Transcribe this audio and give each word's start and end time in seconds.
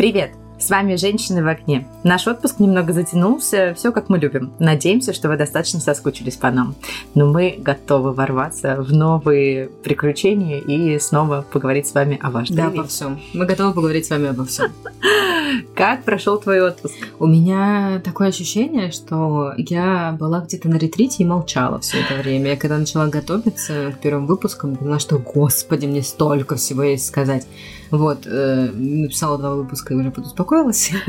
Привет! 0.00 0.30
С 0.58 0.70
вами 0.70 0.96
«Женщины 0.96 1.44
в 1.44 1.46
окне». 1.46 1.86
Наш 2.04 2.26
отпуск 2.26 2.58
немного 2.58 2.94
затянулся, 2.94 3.74
все 3.76 3.92
как 3.92 4.08
мы 4.08 4.16
любим. 4.16 4.50
Надеемся, 4.58 5.12
что 5.12 5.28
вы 5.28 5.36
достаточно 5.36 5.78
соскучились 5.78 6.36
по 6.36 6.50
нам. 6.50 6.74
Но 7.14 7.30
мы 7.30 7.56
готовы 7.58 8.14
ворваться 8.14 8.76
в 8.80 8.94
новые 8.94 9.68
приключения 9.68 10.58
и 10.58 10.98
снова 10.98 11.44
поговорить 11.52 11.86
с 11.86 11.92
вами 11.92 12.18
о 12.22 12.30
важном. 12.30 12.56
Да, 12.56 12.66
обо 12.68 12.88
всем. 12.88 13.20
Мы 13.34 13.44
готовы 13.44 13.74
поговорить 13.74 14.06
с 14.06 14.10
вами 14.10 14.28
обо 14.28 14.46
всем. 14.46 14.72
Как 15.74 16.04
прошел 16.04 16.38
твой 16.38 16.60
отпуск? 16.60 16.94
У 17.18 17.26
меня 17.26 18.00
такое 18.04 18.28
ощущение, 18.28 18.90
что 18.90 19.52
я 19.56 20.16
была 20.18 20.40
где-то 20.40 20.68
на 20.68 20.76
ретрите 20.76 21.22
и 21.22 21.26
молчала 21.26 21.80
все 21.80 22.00
это 22.00 22.14
время. 22.14 22.50
Я 22.50 22.56
когда 22.56 22.78
начала 22.78 23.06
готовиться 23.06 23.92
к 23.92 24.00
первым 24.00 24.26
выпускам, 24.26 24.76
поняла, 24.76 24.98
что, 24.98 25.18
господи, 25.18 25.86
мне 25.86 26.02
столько 26.02 26.56
всего 26.56 26.82
есть 26.82 27.06
сказать. 27.06 27.46
Вот, 27.90 28.26
э, 28.26 28.70
написала 28.72 29.38
два 29.38 29.54
выпуска 29.54 29.94
и 29.94 29.96
уже 29.96 30.10
подуспокоилась. 30.10 30.92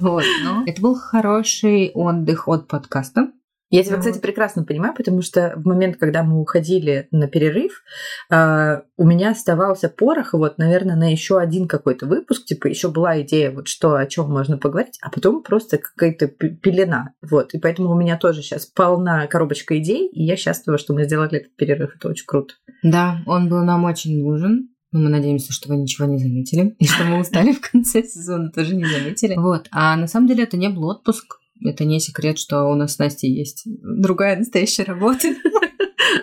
Вот, 0.00 0.24
но 0.42 0.64
это 0.66 0.82
был 0.82 0.96
хороший 0.96 1.92
отдых 1.94 2.48
от 2.48 2.66
подкаста. 2.66 3.28
Я 3.70 3.82
тебя, 3.82 3.98
кстати, 3.98 4.18
прекрасно 4.18 4.64
понимаю, 4.64 4.94
потому 4.94 5.22
что 5.22 5.54
в 5.56 5.66
момент, 5.66 5.96
когда 5.96 6.22
мы 6.22 6.40
уходили 6.40 7.08
на 7.10 7.28
перерыв, 7.28 7.82
э, 8.30 8.82
у 8.96 9.06
меня 9.06 9.30
оставался 9.30 9.88
порох, 9.88 10.34
вот, 10.34 10.58
наверное, 10.58 10.96
на 10.96 11.10
еще 11.10 11.38
один 11.38 11.66
какой-то 11.66 12.06
выпуск, 12.06 12.44
типа, 12.44 12.68
еще 12.68 12.88
была 12.88 13.20
идея, 13.22 13.50
вот 13.50 13.66
что, 13.68 13.94
о 13.94 14.06
чем 14.06 14.30
можно 14.30 14.58
поговорить, 14.58 14.98
а 15.00 15.10
потом 15.10 15.42
просто 15.42 15.78
какая-то 15.78 16.28
пелена, 16.28 17.14
вот, 17.22 17.54
и 17.54 17.58
поэтому 17.58 17.90
у 17.90 17.96
меня 17.96 18.16
тоже 18.16 18.42
сейчас 18.42 18.66
полна 18.66 19.26
коробочка 19.26 19.76
идей, 19.78 20.08
и 20.08 20.22
я 20.22 20.36
счастлива, 20.36 20.78
что 20.78 20.94
мы 20.94 21.04
сделали 21.04 21.40
этот 21.40 21.56
перерыв, 21.56 21.96
это 21.96 22.08
очень 22.08 22.26
круто. 22.26 22.54
Да, 22.82 23.22
он 23.26 23.48
был 23.48 23.64
нам 23.64 23.84
очень 23.84 24.22
нужен, 24.22 24.68
но 24.92 25.00
мы 25.00 25.08
надеемся, 25.08 25.52
что 25.52 25.70
вы 25.70 25.76
ничего 25.76 26.06
не 26.06 26.18
заметили. 26.18 26.76
И 26.78 26.86
что 26.86 27.02
мы 27.02 27.18
устали 27.18 27.52
в 27.52 27.60
конце 27.60 28.04
сезона, 28.04 28.52
тоже 28.52 28.76
не 28.76 28.84
заметили. 28.84 29.34
Вот. 29.36 29.66
А 29.72 29.96
на 29.96 30.06
самом 30.06 30.28
деле 30.28 30.44
это 30.44 30.56
не 30.56 30.68
был 30.68 30.84
отпуск. 30.84 31.40
Это 31.62 31.84
не 31.84 32.00
секрет, 32.00 32.38
что 32.38 32.64
у 32.64 32.74
нас 32.74 32.94
с 32.94 32.98
Настей 32.98 33.32
есть 33.32 33.62
другая 33.64 34.36
настоящая 34.36 34.84
работа. 34.84 35.28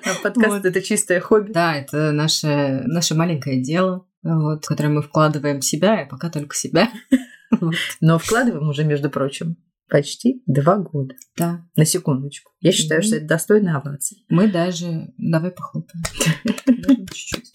А 0.05 0.23
подкаст 0.23 0.63
это 0.63 0.81
чистое 0.81 1.19
хобби. 1.19 1.51
Да, 1.51 1.75
это 1.75 2.11
наше, 2.11 2.83
наше 2.85 3.15
маленькое 3.15 3.61
дело, 3.61 4.05
вот, 4.23 4.63
в 4.63 4.67
которое 4.67 4.89
мы 4.89 5.01
вкладываем 5.01 5.61
себя, 5.61 6.03
и 6.03 6.07
пока 6.07 6.29
только 6.29 6.55
себя. 6.55 6.89
Но 8.01 8.19
вкладываем 8.19 8.69
уже, 8.69 8.83
между 8.83 9.09
прочим, 9.09 9.57
почти 9.89 10.41
два 10.45 10.77
года. 10.77 11.15
Да. 11.37 11.65
На 11.75 11.85
секундочку. 11.85 12.51
Я 12.61 12.71
считаю, 12.71 13.01
что 13.03 13.17
это 13.17 13.25
достойная 13.25 13.77
овация. 13.77 14.19
Мы 14.29 14.47
даже... 14.47 15.13
Давай 15.17 15.51
похлопаем. 15.51 16.03
Чуть-чуть. 17.13 17.50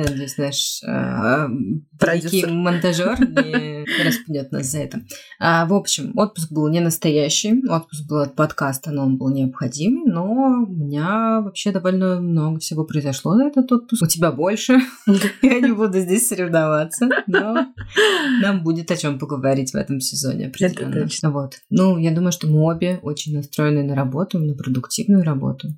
Я 0.00 0.10
надеюсь, 0.10 0.38
наш 0.38 0.80
продюсер 1.98 2.50
монтажер 2.50 3.20
не 3.20 3.84
распнет 4.04 4.50
нас 4.50 4.66
за 4.66 4.78
это. 4.78 5.02
А, 5.38 5.66
в 5.66 5.74
общем, 5.74 6.16
отпуск 6.16 6.50
был 6.50 6.68
не 6.68 6.80
настоящий, 6.80 7.62
отпуск 7.68 8.08
был 8.08 8.20
от 8.22 8.34
подкаста, 8.34 8.92
но 8.92 9.02
он 9.02 9.18
был 9.18 9.28
необходимый, 9.30 10.10
но 10.10 10.24
у 10.24 10.66
меня 10.66 11.42
вообще 11.42 11.70
довольно 11.70 12.20
много 12.20 12.60
всего 12.60 12.84
произошло 12.84 13.34
на 13.34 13.48
этот 13.48 13.70
отпуск. 13.70 14.02
У 14.02 14.06
тебя 14.06 14.32
больше. 14.32 14.78
Я 15.42 15.60
не 15.60 15.72
буду 15.72 15.98
здесь 16.00 16.28
соревноваться, 16.28 17.10
но 17.26 17.66
нам 18.40 18.62
будет 18.62 18.90
о 18.90 18.96
чем 18.96 19.18
поговорить 19.18 19.72
в 19.72 19.76
этом 19.76 20.00
сезоне 20.00 20.46
определенно. 20.46 21.06
Вот. 21.30 21.56
Ну, 21.68 21.98
я 21.98 22.10
думаю, 22.10 22.32
что 22.32 22.46
мы 22.46 22.60
обе 22.62 22.98
очень 23.02 23.36
настроены 23.36 23.82
на 23.82 23.94
работу, 23.94 24.38
на 24.38 24.54
продуктивную 24.54 25.24
работу. 25.24 25.68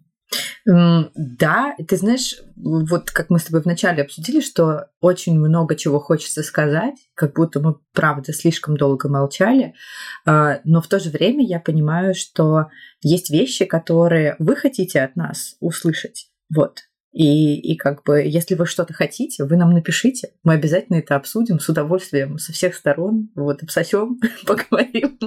Да, 0.65 1.75
ты 1.89 1.97
знаешь, 1.97 2.37
вот 2.57 3.11
как 3.11 3.31
мы 3.31 3.39
с 3.39 3.45
тобой 3.45 3.63
вначале 3.63 4.03
обсудили, 4.03 4.41
что 4.41 4.87
очень 5.01 5.39
много 5.39 5.75
чего 5.75 5.99
хочется 5.99 6.43
сказать, 6.43 6.95
как 7.15 7.35
будто 7.35 7.61
мы, 7.61 7.77
правда, 7.93 8.33
слишком 8.33 8.77
долго 8.77 9.09
молчали, 9.09 9.75
а, 10.25 10.61
но 10.65 10.81
в 10.81 10.87
то 10.87 11.01
же 11.01 11.11
время 11.11 11.45
я 11.45 11.61
понимаю, 11.61 12.15
что 12.15 12.67
есть 13.03 13.31
вещи, 13.31 13.65
которые 13.65 14.37
вы 14.39 14.57
хотите 14.57 15.01
от 15.03 15.17
нас 15.17 15.57
услышать. 15.61 16.29
Вот. 16.55 16.83
И, 17.13 17.61
и 17.61 17.77
как 17.77 18.05
бы, 18.05 18.23
если 18.23 18.55
вы 18.55 18.67
что-то 18.67 18.95
хотите, 18.95 19.45
вы 19.45 19.57
нам 19.57 19.71
напишите. 19.71 20.31
Мы 20.45 20.55
обязательно 20.55 20.97
это 20.97 21.15
обсудим 21.15 21.61
с 21.61 21.69
удовольствием 21.69 22.39
со 22.39 22.53
всех 22.53 22.75
сторон. 22.75 23.31
Вот, 23.35 23.63
обсосем, 23.63 24.19
поговорим. 24.47 25.19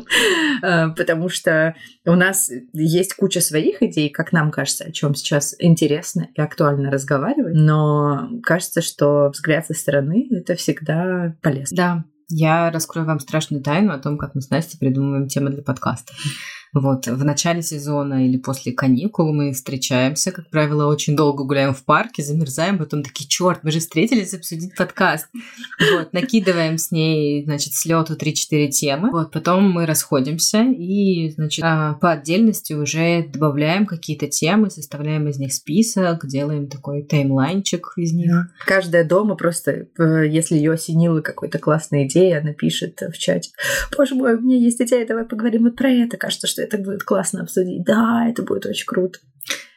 А, 0.64 0.90
потому 0.90 1.30
что 1.30 1.76
у 2.06 2.16
нас 2.16 2.52
есть 2.74 3.14
куча 3.14 3.40
своих 3.40 3.84
идей, 3.84 4.10
как 4.10 4.32
нам 4.32 4.52
кажется, 4.52 4.86
о 4.86 4.92
чем 4.92 5.14
сейчас 5.14 5.56
интересно 5.60 6.30
и 6.34 6.42
актуально 6.42 6.90
разговаривать. 6.90 7.54
Но 7.56 8.30
кажется, 8.44 8.82
что 8.82 9.30
взгляд 9.30 9.68
со 9.68 9.74
стороны 9.74 10.28
это 10.32 10.56
всегда 10.56 11.36
полезно. 11.42 11.78
Да, 11.78 12.06
я 12.30 12.72
раскрою 12.72 13.06
вам 13.06 13.20
страшную 13.20 13.64
тайну 13.64 13.94
о 13.94 14.00
том, 14.00 14.18
как 14.18 14.34
мы 14.34 14.42
с 14.42 14.50
Настей 14.50 14.80
придумываем 14.80 15.28
темы 15.28 15.52
для 15.52 15.62
подкаста. 15.62 16.14
Вот, 16.76 17.08
в 17.08 17.24
начале 17.24 17.62
сезона 17.62 18.28
или 18.28 18.36
после 18.36 18.74
каникул 18.74 19.34
мы 19.34 19.54
встречаемся, 19.54 20.34
как 20.34 20.50
правило, 20.50 20.88
очень 20.88 21.16
долго 21.16 21.46
гуляем 21.46 21.74
в 21.74 21.86
парке, 21.86 22.22
замерзаем, 22.22 22.78
потом 22.78 23.02
такие, 23.02 23.30
черт, 23.30 23.64
мы 23.64 23.72
же 23.72 23.80
встретились 23.80 24.34
обсудить 24.34 24.76
подкаст. 24.76 25.28
Вот, 25.94 26.12
накидываем 26.12 26.78
с 26.78 26.92
ней, 26.92 27.46
значит, 27.46 27.76
с 27.76 27.86
лету 27.86 28.16
3-4 28.16 28.68
темы. 28.68 29.10
Вот, 29.12 29.32
потом 29.32 29.72
мы 29.72 29.86
расходимся 29.86 30.64
и, 30.64 31.30
значит, 31.30 31.64
а, 31.64 31.94
по 31.94 32.12
отдельности 32.12 32.74
уже 32.74 33.26
добавляем 33.26 33.86
какие-то 33.86 34.28
темы, 34.28 34.70
составляем 34.70 35.30
из 35.30 35.38
них 35.38 35.54
список, 35.54 36.28
делаем 36.28 36.68
такой 36.68 37.04
таймлайнчик 37.04 37.94
из 37.96 38.12
них. 38.12 38.32
Каждая 38.66 39.06
дома 39.06 39.36
просто, 39.36 39.88
э, 39.98 40.28
если 40.28 40.56
ее 40.56 40.74
осенила 40.74 41.22
какой-то 41.22 41.58
классной 41.58 42.06
идеей, 42.06 42.38
она 42.38 42.52
пишет 42.52 43.00
в 43.02 43.18
чате, 43.18 43.52
боже 43.96 44.16
мой, 44.16 44.36
у 44.36 44.42
меня 44.42 44.58
есть 44.58 44.82
идея, 44.82 45.08
давай 45.08 45.24
поговорим 45.24 45.64
вот 45.64 45.78
про 45.78 45.90
это. 45.90 46.18
Кажется, 46.18 46.48
что 46.48 46.65
это 46.66 46.78
будет 46.78 47.04
классно 47.04 47.42
обсудить. 47.42 47.84
Да, 47.84 48.28
это 48.28 48.44
будет 48.44 48.66
очень 48.66 48.86
круто. 48.86 49.20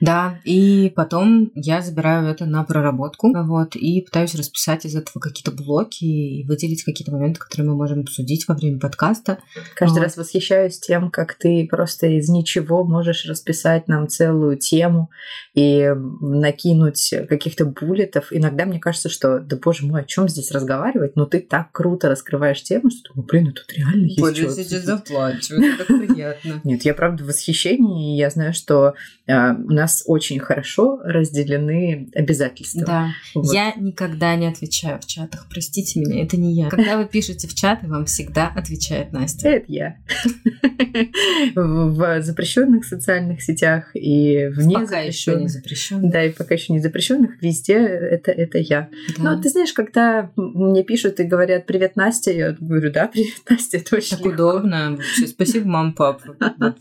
Да, 0.01 0.41
и 0.45 0.93
потом 0.95 1.51
я 1.55 1.81
забираю 1.81 2.29
это 2.29 2.47
на 2.47 2.63
проработку, 2.65 3.33
вот, 3.45 3.75
и 3.75 4.01
пытаюсь 4.03 4.35
расписать 4.35 4.85
из 4.85 4.95
этого 4.95 5.21
какие-то 5.21 5.51
блоки 5.51 6.05
и 6.05 6.45
выделить 6.45 6.85
какие-то 6.85 7.13
моменты, 7.13 7.41
которые 7.41 7.71
мы 7.71 7.77
можем 7.77 8.01
обсудить 8.01 8.47
во 8.47 8.55
время 8.55 8.79
подкаста. 8.79 9.39
Каждый 9.75 9.99
вот. 9.99 10.05
раз 10.05 10.17
восхищаюсь 10.17 10.79
тем, 10.79 11.11
как 11.11 11.35
ты 11.35 11.67
просто 11.69 12.07
из 12.07 12.29
ничего 12.29 12.85
можешь 12.85 13.27
расписать 13.27 13.89
нам 13.89 14.09
целую 14.09 14.57
тему 14.59 15.11
и 15.55 15.93
накинуть 16.21 17.15
каких-то 17.29 17.65
буллетов. 17.65 18.29
Иногда 18.31 18.67
мне 18.67 18.79
кажется, 18.79 19.09
что, 19.09 19.41
да 19.41 19.57
боже 19.57 19.87
мой, 19.87 20.03
о 20.03 20.05
чем 20.05 20.29
здесь 20.29 20.53
разговаривать? 20.53 21.17
Но 21.17 21.27
ты 21.27 21.41
так 21.41 21.73
круто 21.73 22.09
раскрываешь 22.09 22.63
тему, 22.63 22.91
что 22.91 23.15
думаю, 23.15 23.27
блин, 23.27 23.45
ну 23.47 23.53
тут 23.53 23.73
реально 23.73 24.07
есть 24.07 24.21
Боже, 24.21 24.45
я 24.45 24.51
сейчас 24.51 24.83
заплачу, 24.85 25.55
это 25.55 25.85
так 25.85 25.87
приятно. 25.87 26.61
Нет, 26.65 26.83
я 26.83 26.95
правда 26.95 27.25
в 27.25 27.29
восхищении, 27.29 28.15
и 28.15 28.19
я 28.19 28.31
знаю, 28.31 28.53
что 28.53 28.95
а, 29.27 29.55
у 29.55 29.73
нас 29.73 29.88
очень 30.06 30.38
хорошо 30.38 31.00
разделены 31.03 32.09
обязательства. 32.15 32.84
Да. 32.87 33.09
Вот. 33.34 33.53
Я 33.53 33.72
никогда 33.75 34.34
не 34.37 34.47
отвечаю 34.47 35.00
в 35.00 35.06
чатах. 35.06 35.47
Простите 35.50 36.00
меня, 36.00 36.22
это 36.22 36.37
не 36.37 36.54
я. 36.54 36.69
Когда 36.69 36.97
вы 36.97 37.06
пишете 37.06 37.49
в 37.49 37.54
чаты, 37.54 37.87
вам 37.87 38.06
всегда 38.06 38.49
отвечает 38.49 39.12
Настя. 39.12 39.49
Это 39.49 39.66
я. 39.69 39.97
В 41.54 42.22
запрещенных 42.22 42.84
социальных 42.84 43.43
сетях 43.43 43.91
и 43.94 44.47
вне 44.49 44.75
Пока 44.75 45.00
еще 45.00 45.37
не 45.37 45.49
запрещенных. 45.49 46.12
Да, 46.12 46.25
и 46.25 46.31
пока 46.31 46.55
еще 46.55 46.72
не 46.72 46.81
запрещенных, 46.81 47.43
везде 47.43 47.75
это, 47.75 48.31
это 48.31 48.59
я. 48.59 48.88
Но 49.19 49.41
ты 49.41 49.49
знаешь, 49.49 49.72
когда 49.72 50.31
мне 50.37 50.82
пишут 50.82 51.20
и 51.20 51.25
говорят 51.25 51.66
«Привет, 51.66 51.97
Настя», 51.97 52.32
я 52.32 52.53
говорю 52.53 52.93
«Да, 52.93 53.06
привет, 53.09 53.34
Настя», 53.49 53.78
это 53.78 53.97
очень 53.97 54.16
Так 54.16 54.26
удобно. 54.26 54.93
Вообще, 54.93 55.26
спасибо, 55.26 55.66
мам, 55.69 55.93
папа. 55.93 56.37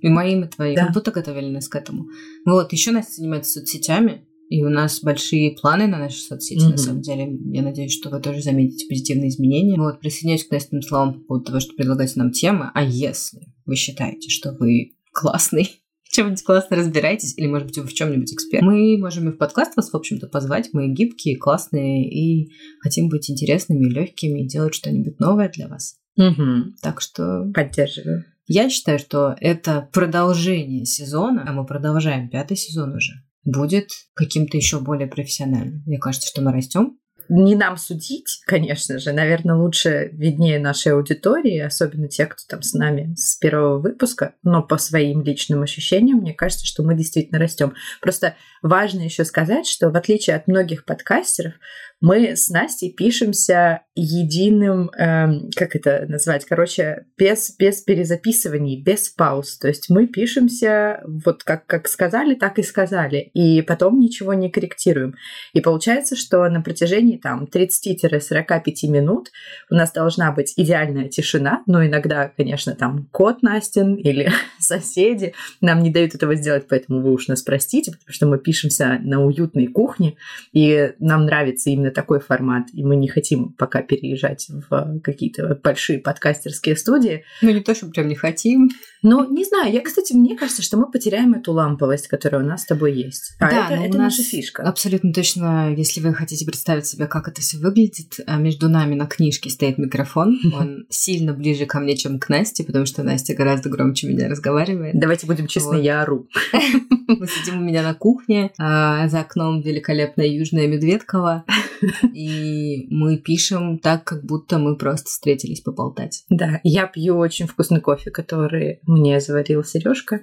И 0.00 0.08
моим, 0.08 0.44
и 0.44 0.48
твоим. 0.48 0.76
Да. 0.76 0.90
Будто 0.92 1.10
готовили 1.10 1.50
нас 1.50 1.68
к 1.68 1.76
этому. 1.76 2.06
Вот, 2.44 2.72
еще 2.72 2.90
Настя 2.90 3.16
занимается 3.16 3.60
соцсетями, 3.60 4.26
и 4.52 4.62
у 4.62 4.68
нас 4.68 5.00
большие 5.00 5.52
планы 5.52 5.86
на 5.86 5.98
наши 5.98 6.20
соцсети, 6.20 6.60
mm-hmm. 6.60 6.72
на 6.72 6.76
самом 6.76 7.00
деле. 7.00 7.38
Я 7.52 7.62
надеюсь, 7.62 7.94
что 7.94 8.10
вы 8.10 8.20
тоже 8.20 8.42
заметите 8.42 8.86
позитивные 8.86 9.30
изменения. 9.30 9.78
Вот, 9.78 10.00
присоединяюсь 10.00 10.44
к 10.44 10.50
Настиным 10.50 10.82
словам 10.82 11.14
по 11.14 11.20
поводу 11.20 11.46
того, 11.46 11.60
что 11.60 11.74
предлагаете 11.74 12.14
нам 12.16 12.32
темы. 12.32 12.70
А 12.74 12.84
если 12.84 13.48
вы 13.64 13.76
считаете, 13.76 14.28
что 14.28 14.52
вы 14.52 14.92
классный, 15.10 15.80
чем-нибудь 16.10 16.42
классно 16.42 16.76
разбираетесь, 16.76 17.32
или, 17.38 17.46
может 17.46 17.68
быть, 17.68 17.78
вы 17.78 17.86
в 17.86 17.94
чем-нибудь 17.94 18.30
эксперт, 18.30 18.62
мы 18.62 18.98
можем 18.98 19.30
и 19.30 19.32
в 19.32 19.38
подкаст 19.38 19.74
вас, 19.74 19.90
в 19.90 19.96
общем-то, 19.96 20.26
позвать. 20.26 20.68
Мы 20.74 20.88
гибкие, 20.88 21.38
классные 21.38 22.10
и 22.10 22.52
хотим 22.80 23.08
быть 23.08 23.30
интересными, 23.30 23.88
легкими 23.88 24.40
и 24.40 24.46
делать 24.46 24.74
что-нибудь 24.74 25.18
новое 25.18 25.48
для 25.48 25.68
вас. 25.68 25.96
Угу. 26.18 26.74
Так 26.82 27.00
что... 27.00 27.50
Поддерживаю. 27.54 28.26
Я 28.46 28.68
считаю, 28.70 28.98
что 28.98 29.36
это 29.40 29.88
продолжение 29.92 30.84
сезона, 30.84 31.44
а 31.46 31.52
мы 31.52 31.64
продолжаем 31.64 32.28
пятый 32.28 32.56
сезон 32.56 32.94
уже, 32.94 33.12
будет 33.44 33.88
каким-то 34.14 34.56
еще 34.56 34.80
более 34.80 35.06
профессиональным. 35.06 35.82
Мне 35.86 35.98
кажется, 35.98 36.28
что 36.28 36.42
мы 36.42 36.52
растем. 36.52 36.98
Не 37.28 37.54
нам 37.54 37.76
судить, 37.76 38.40
конечно 38.46 38.98
же. 38.98 39.12
Наверное, 39.12 39.54
лучше 39.54 40.10
виднее 40.12 40.58
нашей 40.58 40.92
аудитории, 40.92 41.58
особенно 41.60 42.08
те, 42.08 42.26
кто 42.26 42.42
там 42.48 42.62
с 42.62 42.74
нами 42.74 43.14
с 43.16 43.36
первого 43.38 43.78
выпуска. 43.78 44.34
Но 44.42 44.62
по 44.62 44.76
своим 44.76 45.22
личным 45.22 45.62
ощущениям, 45.62 46.18
мне 46.18 46.34
кажется, 46.34 46.66
что 46.66 46.82
мы 46.82 46.96
действительно 46.96 47.38
растем. 47.38 47.74
Просто 48.00 48.34
важно 48.60 49.00
еще 49.00 49.24
сказать, 49.24 49.66
что 49.66 49.90
в 49.90 49.96
отличие 49.96 50.36
от 50.36 50.46
многих 50.48 50.84
подкастеров, 50.84 51.54
Мы 52.02 52.36
с 52.36 52.50
Настей 52.50 52.92
пишемся 52.92 53.82
единым, 53.94 54.90
эм, 54.96 55.50
как 55.54 55.76
это 55.76 56.06
назвать, 56.08 56.44
короче, 56.46 57.06
без, 57.16 57.54
без 57.56 57.82
перезаписываний, 57.82 58.82
без 58.82 59.08
пауз. 59.10 59.56
То 59.58 59.68
есть 59.68 59.88
мы 59.88 60.08
пишемся 60.08 61.00
вот 61.04 61.44
как, 61.44 61.66
как 61.66 61.86
сказали, 61.86 62.34
так 62.34 62.58
и 62.58 62.64
сказали, 62.64 63.30
и 63.34 63.62
потом 63.62 64.00
ничего 64.00 64.34
не 64.34 64.50
корректируем. 64.50 65.14
И 65.52 65.60
получается, 65.60 66.16
что 66.16 66.48
на 66.48 66.60
протяжении 66.60 67.18
там 67.18 67.44
30-45 67.44 68.88
минут 68.88 69.30
у 69.70 69.74
нас 69.76 69.92
должна 69.92 70.32
быть 70.32 70.54
идеальная 70.56 71.08
тишина, 71.08 71.62
но 71.66 71.86
иногда, 71.86 72.32
конечно, 72.36 72.74
там 72.74 73.08
кот 73.12 73.42
Настин 73.42 73.94
или 73.94 74.32
соседи 74.58 75.34
нам 75.60 75.84
не 75.84 75.90
дают 75.90 76.16
этого 76.16 76.34
сделать, 76.34 76.66
поэтому 76.68 77.00
вы 77.00 77.12
уж 77.12 77.28
нас 77.28 77.42
простите, 77.42 77.92
потому 77.92 78.12
что 78.12 78.26
мы 78.26 78.38
пишемся 78.38 78.98
на 79.02 79.24
уютной 79.24 79.68
кухне, 79.68 80.16
и 80.52 80.94
нам 80.98 81.26
нравится 81.26 81.70
именно 81.70 81.91
такой 81.92 82.20
формат, 82.20 82.68
и 82.72 82.82
мы 82.84 82.96
не 82.96 83.08
хотим 83.08 83.52
пока 83.52 83.82
переезжать 83.82 84.48
в 84.68 85.00
какие-то 85.00 85.58
большие 85.62 85.98
подкастерские 85.98 86.76
студии. 86.76 87.24
Ну, 87.40 87.50
не 87.50 87.60
то, 87.60 87.74
что 87.74 87.86
прям 87.86 88.08
не 88.08 88.14
хотим. 88.14 88.70
Ну, 89.02 89.30
не 89.30 89.44
знаю. 89.44 89.72
Я, 89.72 89.80
кстати, 89.80 90.12
мне 90.12 90.36
кажется, 90.36 90.62
что 90.62 90.76
мы 90.76 90.90
потеряем 90.90 91.34
эту 91.34 91.52
ламповость, 91.52 92.08
которая 92.08 92.42
у 92.42 92.46
нас 92.46 92.62
с 92.62 92.66
тобой 92.66 92.92
есть. 92.92 93.34
А 93.38 93.50
да, 93.50 93.66
это, 93.70 93.82
это 93.84 93.98
наша 93.98 94.22
фишка. 94.22 94.62
Абсолютно 94.62 95.12
точно. 95.12 95.74
Если 95.74 96.00
вы 96.00 96.14
хотите 96.14 96.44
представить 96.44 96.86
себе, 96.86 97.06
как 97.06 97.28
это 97.28 97.40
все 97.40 97.58
выглядит, 97.58 98.20
а 98.26 98.36
между 98.36 98.68
нами 98.68 98.94
на 98.94 99.06
книжке 99.06 99.50
стоит 99.50 99.78
микрофон. 99.78 100.38
Он 100.52 100.86
сильно 100.88 101.32
ближе 101.32 101.66
ко 101.66 101.80
мне, 101.80 101.96
чем 101.96 102.18
к 102.18 102.28
Насте, 102.28 102.64
потому 102.64 102.86
что 102.86 103.02
Настя 103.02 103.34
гораздо 103.34 103.68
громче 103.68 104.08
меня 104.08 104.28
разговаривает. 104.28 104.98
Давайте 104.98 105.26
будем 105.26 105.46
честны, 105.46 105.76
вот. 105.76 105.84
я 105.84 106.02
ору. 106.02 106.28
Мы 107.08 107.26
сидим 107.26 107.58
у 107.58 107.64
меня 107.64 107.82
на 107.82 107.94
кухне, 107.94 108.50
а 108.58 109.08
за 109.08 109.20
окном 109.20 109.60
великолепная 109.60 110.26
южная 110.26 110.66
Медведкова, 110.66 111.44
и 112.14 112.86
мы 112.90 113.18
пишем 113.18 113.78
так, 113.78 114.04
как 114.04 114.24
будто 114.24 114.58
мы 114.58 114.76
просто 114.76 115.08
встретились 115.08 115.60
поболтать. 115.60 116.24
Да, 116.28 116.60
я 116.62 116.86
пью 116.86 117.16
очень 117.16 117.46
вкусный 117.46 117.80
кофе, 117.80 118.10
который 118.10 118.80
мне 118.86 119.20
заварил 119.20 119.64
Сережка. 119.64 120.22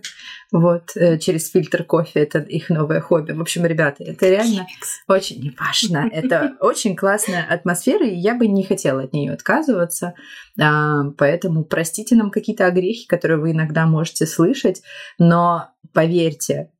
Вот, 0.51 0.95
э, 0.95 1.17
через 1.19 1.49
фильтр 1.51 1.83
кофе 1.83 2.21
это 2.21 2.39
их 2.39 2.69
новое 2.69 3.01
хобби. 3.01 3.31
В 3.31 3.41
общем, 3.41 3.65
ребята, 3.65 4.03
это 4.03 4.29
реально 4.29 4.67
очень 5.07 5.55
важно. 5.59 6.09
Это 6.19 6.55
очень 6.59 6.95
классная 6.95 7.45
атмосфера, 7.49 8.05
и 8.05 8.15
я 8.15 8.35
бы 8.35 8.47
не 8.47 8.63
хотела 8.63 9.03
от 9.03 9.13
нее 9.13 9.31
отказываться. 9.31 10.13
А, 10.59 11.11
поэтому 11.17 11.63
простите 11.63 12.15
нам 12.15 12.31
какие-то 12.31 12.65
огрехи, 12.65 13.07
которые 13.07 13.39
вы 13.39 13.51
иногда 13.51 13.85
можете 13.85 14.25
слышать, 14.25 14.81
но 15.17 15.69
поверьте, 15.93 16.71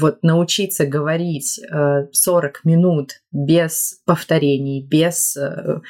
вот 0.00 0.22
научиться 0.22 0.86
говорить 0.86 1.60
40 2.12 2.56
э, 2.56 2.68
минут 2.68 3.12
без 3.32 4.00
повторений, 4.04 4.84
без 4.84 5.36
э, 5.36 5.80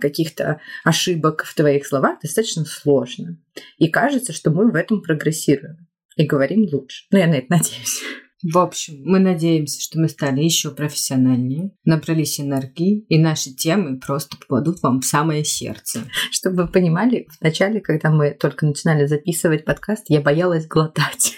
каких-то 0.00 0.60
ошибок 0.84 1.44
в 1.44 1.54
твоих 1.54 1.86
словах 1.86 2.20
достаточно 2.22 2.64
сложно. 2.64 3.38
И 3.76 3.88
кажется, 3.88 4.32
что 4.32 4.50
мы 4.50 4.70
в 4.70 4.74
этом 4.74 5.02
прогрессируем 5.02 5.86
и 6.16 6.24
говорим 6.24 6.66
лучше. 6.72 7.04
Ну, 7.10 7.18
я 7.18 7.26
на 7.26 7.34
это 7.34 7.46
надеюсь. 7.50 8.00
В 8.42 8.58
общем, 8.58 9.02
мы 9.04 9.20
надеемся, 9.20 9.80
что 9.80 10.00
мы 10.00 10.08
стали 10.08 10.42
еще 10.42 10.72
профессиональнее, 10.72 11.70
набрались 11.84 12.40
энергии, 12.40 13.04
и 13.08 13.16
наши 13.16 13.54
темы 13.54 14.00
просто 14.00 14.36
попадут 14.36 14.82
вам 14.82 15.00
в 15.00 15.06
самое 15.06 15.44
сердце. 15.44 16.00
Чтобы 16.32 16.64
вы 16.64 16.68
понимали, 16.68 17.28
в 17.30 17.40
начале, 17.40 17.80
когда 17.80 18.10
мы 18.10 18.32
только 18.32 18.66
начинали 18.66 19.06
записывать 19.06 19.64
подкаст, 19.64 20.06
я 20.08 20.20
боялась 20.20 20.66
глотать. 20.66 21.36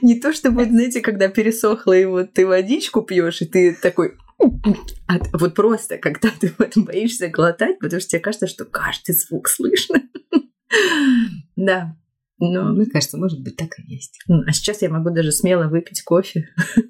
Не 0.02 0.20
то 0.20 0.32
чтобы, 0.32 0.64
знаете, 0.64 1.00
когда 1.00 1.28
пересохло, 1.28 1.92
и 1.92 2.04
вот 2.04 2.32
ты 2.32 2.46
водичку 2.46 3.02
пьешь, 3.02 3.42
и 3.42 3.46
ты 3.46 3.74
такой 3.74 4.16
а 5.06 5.18
вот 5.34 5.54
просто, 5.54 5.98
когда 5.98 6.30
ты 6.30 6.48
в 6.48 6.60
этом 6.60 6.84
боишься 6.84 7.28
глотать, 7.28 7.78
потому 7.78 8.00
что 8.00 8.10
тебе 8.10 8.20
кажется, 8.20 8.46
что 8.46 8.64
каждый 8.64 9.14
звук 9.14 9.48
слышно. 9.48 10.02
Да. 11.56 11.96
Но... 12.38 12.72
Мне 12.72 12.86
кажется, 12.86 13.18
может 13.18 13.42
быть, 13.42 13.56
так 13.56 13.78
и 13.78 13.82
есть. 13.82 14.18
А 14.28 14.52
сейчас 14.52 14.80
я 14.80 14.88
могу 14.88 15.10
даже 15.10 15.30
смело 15.32 15.68
выпить 15.68 16.02
кофе. 16.02 16.48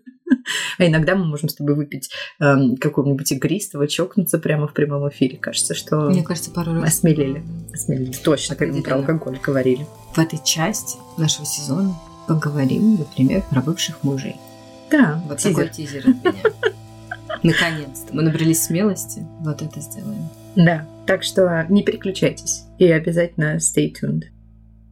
А 0.79 0.87
иногда 0.87 1.17
мы 1.17 1.27
можем 1.27 1.49
с 1.49 1.55
тобой 1.55 1.75
выпить 1.75 2.11
эм, 2.41 2.77
какого-нибудь 2.77 3.31
игристого, 3.33 3.87
чокнуться 3.87 4.39
прямо 4.39 4.67
в 4.67 4.73
прямом 4.73 5.09
эфире. 5.09 5.37
Кажется, 5.37 5.75
что... 5.75 6.09
Мне 6.09 6.23
кажется, 6.23 6.51
пару 6.51 6.73
раз. 6.73 6.85
Осмелели. 6.85 7.45
Осмелели. 7.73 8.13
Точно, 8.25 8.57
как 8.57 8.71
мы 8.73 8.83
про 8.83 8.97
алкоголь 8.97 9.39
говорили. 9.43 9.87
В 10.15 10.19
этой 10.19 10.41
части 10.43 10.99
нашего 11.19 11.45
сезона 11.45 11.95
поговорим, 12.27 12.97
например, 12.97 13.43
про 13.51 13.61
бывших 13.61 14.03
мужей. 14.03 14.37
Да, 14.91 15.23
вот 15.27 15.39
тизер. 15.39 15.55
такой 15.55 15.69
тизер 15.69 16.01
от 16.01 16.25
меня. 16.25 16.43
Наконец-то. 17.43 18.15
Мы 18.15 18.23
набрались 18.23 18.65
смелости. 18.65 19.27
Вот 19.41 19.63
это 19.63 19.81
сделаем. 19.81 20.29
Да. 20.57 20.87
Так 21.07 21.23
что 21.23 21.65
не 21.69 21.83
переключайтесь. 21.83 22.65
И 22.79 22.91
обязательно 22.91 23.57
stay 23.57 23.93
tuned. 23.93 24.25